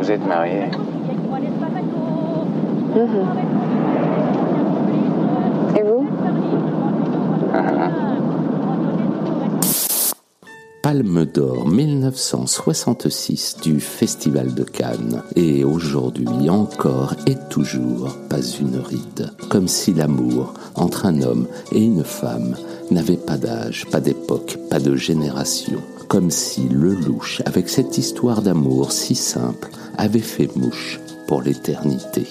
Vous 0.00 0.10
êtes 0.10 0.26
marié 0.26 0.62
Mhm. 2.96 3.26
Et 5.76 5.82
vous 5.82 6.08
Palme 10.82 11.26
d'or 11.26 11.68
1966 11.68 13.58
du 13.62 13.78
Festival 13.78 14.54
de 14.54 14.64
Cannes. 14.64 15.22
Et 15.36 15.64
aujourd'hui 15.64 16.48
encore 16.48 17.14
et 17.26 17.36
toujours 17.50 18.08
pas 18.30 18.40
une 18.40 18.78
ride. 18.78 19.30
Comme 19.50 19.68
si 19.68 19.92
l'amour 19.92 20.54
entre 20.76 21.04
un 21.04 21.20
homme 21.20 21.46
et 21.72 21.84
une 21.84 22.04
femme 22.04 22.56
n'avait 22.90 23.18
pas 23.18 23.36
d'âge, 23.36 23.84
pas 23.92 24.00
d'époque, 24.00 24.56
pas 24.70 24.80
de 24.80 24.96
génération. 24.96 25.78
Comme 26.08 26.30
si 26.30 26.68
le 26.70 26.94
louche, 26.94 27.42
avec 27.44 27.68
cette 27.68 27.98
histoire 27.98 28.40
d'amour 28.40 28.90
si 28.92 29.14
simple, 29.14 29.68
avait 30.00 30.18
fait 30.18 30.54
mouche 30.56 30.98
pour 31.26 31.42
l'éternité. 31.42 32.26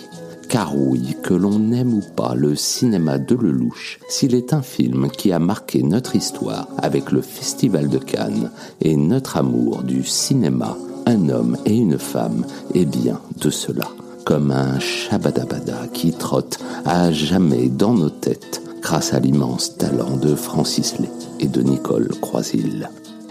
Car 0.49 0.75
oui, 0.75 1.15
que 1.21 1.35
l'on 1.35 1.71
aime 1.71 1.93
ou 1.93 2.01
pas 2.15 2.33
le 2.33 2.55
cinéma 2.55 3.19
de 3.19 3.35
Lelouch, 3.35 3.99
s'il 4.09 4.33
est 4.33 4.51
un 4.53 4.63
film 4.63 5.09
qui 5.11 5.31
a 5.31 5.37
marqué 5.37 5.83
notre 5.83 6.15
histoire 6.15 6.67
avec 6.79 7.11
le 7.11 7.21
Festival 7.21 7.87
de 7.87 7.99
Cannes 7.99 8.49
et 8.81 8.97
notre 8.97 9.37
amour 9.37 9.83
du 9.83 10.03
cinéma, 10.03 10.75
un 11.05 11.29
homme 11.29 11.57
et 11.65 11.77
une 11.77 11.99
femme, 11.99 12.45
est 12.73 12.85
bien 12.85 13.21
de 13.39 13.51
cela. 13.51 13.85
Comme 14.25 14.49
un 14.49 14.79
shabadabada 14.79 15.87
qui 15.93 16.11
trotte 16.11 16.59
à 16.85 17.11
jamais 17.11 17.69
dans 17.69 17.93
nos 17.93 18.09
têtes 18.09 18.63
grâce 18.81 19.13
à 19.13 19.19
l'immense 19.19 19.77
talent 19.77 20.17
de 20.17 20.33
Francis 20.33 20.97
Lay 20.97 21.09
et 21.39 21.47
de 21.47 21.61
Nicole 21.61 22.09
Croisil. 22.21 22.89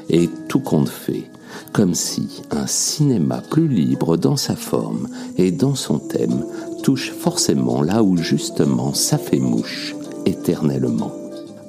Et 0.09 0.31
tout 0.49 0.61
compte 0.61 0.89
fait, 0.89 1.25
comme 1.73 1.95
si 1.95 2.43
un 2.51 2.67
cinéma 2.67 3.43
plus 3.51 3.69
libre 3.69 4.17
dans 4.17 4.37
sa 4.37 4.57
forme 4.57 5.09
et 5.37 5.51
dans 5.51 5.75
son 5.75 5.99
thème 5.99 6.45
touche 6.83 7.13
forcément 7.13 7.83
là 7.83 8.03
où 8.03 8.17
justement 8.17 8.95
ça 8.95 9.19
fait 9.19 9.39
mouche 9.39 9.95
éternellement. 10.27 11.13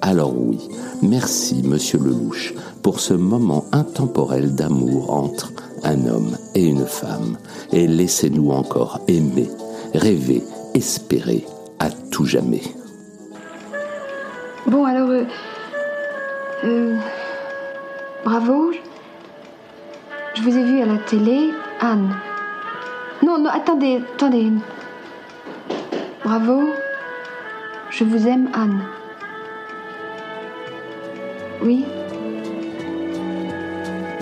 Alors 0.02 0.34
oui, 0.36 0.60
merci 1.02 1.62
Monsieur 1.64 2.00
Lelouch 2.00 2.54
pour 2.82 3.00
ce 3.00 3.14
moment 3.14 3.66
intemporel 3.72 4.56
d'amour 4.56 5.14
entre 5.14 5.52
un 5.84 6.08
homme 6.08 6.38
et 6.56 6.66
une 6.66 6.86
femme, 6.86 7.38
et 7.72 7.88
laissez-nous 7.88 8.52
encore 8.52 9.00
aimer, 9.08 9.50
rêver, 9.94 10.44
espérer 10.74 11.46
à 11.80 11.90
tout 11.90 12.26
jamais. 12.26 12.62
Bon, 14.68 14.86
alors... 14.86 15.10
euh, 15.10 15.24
euh, 16.64 16.98
bravo. 18.24 18.72
Je 20.40 20.46
vous 20.46 20.58
ai 20.58 20.64
vu 20.64 20.82
à 20.82 20.86
la 20.86 20.98
télé, 21.00 21.54
Anne. 21.82 22.16
Non, 23.22 23.38
non, 23.40 23.50
attendez, 23.50 24.02
attendez. 24.16 24.54
Bravo. 26.24 26.70
Je 27.90 28.06
vous 28.06 28.26
aime, 28.26 28.50
Anne. 28.54 28.82
Oui. 31.62 31.84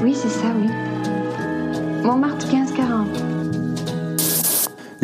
Oui, 0.02 0.16
c'est 0.16 0.30
ça, 0.30 0.48
oui. 0.60 0.70
Montmartre 2.04 2.48
1540. 2.48 3.17